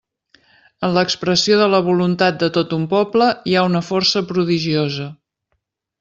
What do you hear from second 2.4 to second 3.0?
de tot un